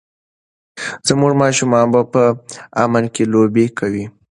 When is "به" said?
1.93-2.01